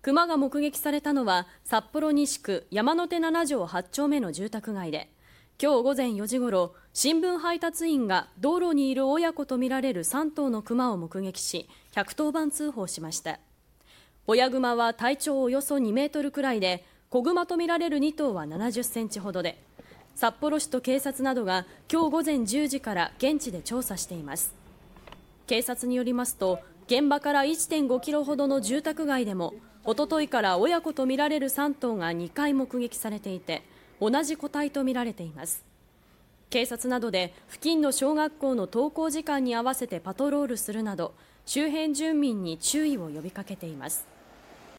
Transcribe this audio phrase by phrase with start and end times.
[0.00, 5.10] 熊が目撃されたのは札幌西区山手7条8丁目の住宅街で
[5.60, 13.40] 今日午前4時ごろ新聞配達員が道路にいる親子とみられる3頭の熊を目撃し110番通報しました。
[14.28, 19.60] 親熊は体長およそ2メートルくらいで子熊とみられる2頭は70センチほどで
[20.14, 24.54] 札幌市と警察などが今日午前10時から現地で調査しています。
[25.48, 29.52] 警察によりますと現場から1.5キロほどの住宅街でも
[29.84, 33.62] おとといから親子とみられる3頭が2回目撃されていて
[34.00, 35.66] 同じ個体とみられています。
[36.48, 41.12] 警察などで付近の小学校の登校時間に合わせてパトロールするなど
[41.44, 44.08] 周辺住民に注意を呼びかけています。